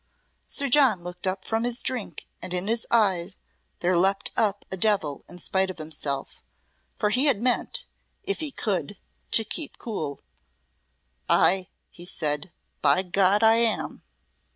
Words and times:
Sir 0.47 0.67
John 0.67 1.03
looked 1.03 1.27
up 1.27 1.45
from 1.45 1.63
his 1.63 1.83
drink 1.83 2.27
and 2.41 2.55
in 2.55 2.65
his 2.67 2.87
eye 2.89 3.29
there 3.81 3.95
leapt 3.95 4.31
up 4.35 4.65
a 4.71 4.75
devil 4.75 5.23
in 5.29 5.37
spite 5.37 5.69
of 5.69 5.77
himself, 5.77 6.41
for 6.95 7.11
he 7.11 7.25
had 7.25 7.39
meant 7.39 7.85
if 8.23 8.39
he 8.39 8.49
could 8.49 8.97
to 9.29 9.43
keep 9.43 9.77
cool. 9.77 10.19
"Ay," 11.29 11.67
he 11.91 12.03
said, 12.05 12.51
"by 12.81 13.03
God! 13.03 13.43
I 13.43 13.57
am." 13.57 14.01